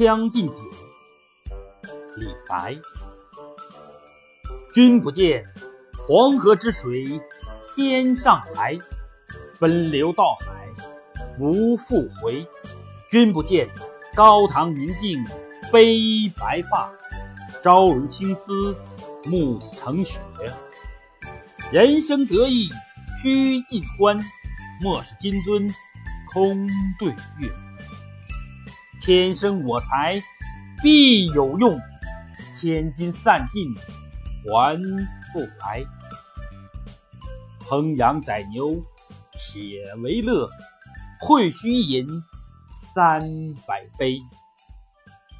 [0.00, 0.54] 将进酒》
[2.16, 2.74] 李白。
[4.74, 5.44] 君不见，
[6.08, 7.20] 黄河之水
[7.68, 8.78] 天上来，
[9.58, 10.66] 奔流到海
[11.36, 12.48] 不复回。
[13.10, 13.68] 君不见，
[14.14, 15.22] 高堂明镜
[15.70, 16.90] 悲白发，
[17.62, 18.74] 朝如青丝
[19.26, 20.18] 暮成雪。
[21.70, 22.70] 人生得意
[23.22, 24.18] 须尽欢，
[24.80, 25.70] 莫使金樽
[26.32, 26.66] 空
[26.98, 27.50] 对月。
[29.02, 30.22] 天生我材
[30.82, 31.80] 必有用，
[32.52, 33.74] 千金散尽
[34.44, 34.78] 还
[35.32, 35.82] 复来。
[37.60, 38.74] 烹羊宰牛
[39.34, 40.46] 且为乐，
[41.20, 42.06] 会须饮
[42.94, 43.22] 三
[43.66, 44.18] 百杯。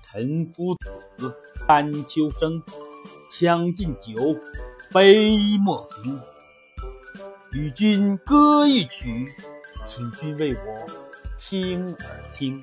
[0.00, 0.76] 岑夫
[1.18, 1.34] 子，
[1.66, 2.62] 丹丘生，
[3.30, 4.36] 将进酒，
[4.92, 6.20] 杯莫停。
[7.52, 9.26] 与君歌一曲，
[9.84, 10.86] 请君为我
[11.36, 12.62] 倾耳听。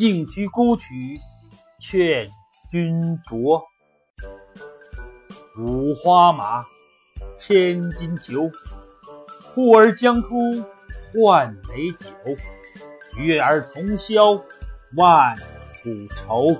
[0.00, 1.20] 径须沽取
[1.78, 2.26] 劝
[2.70, 3.62] 君酌。
[5.58, 6.64] 五花马，
[7.36, 8.50] 千金裘，
[9.52, 10.64] 呼儿将出
[11.12, 12.06] 换美酒。
[13.18, 14.42] 与尔同销
[14.96, 15.36] 万
[15.82, 16.56] 古愁。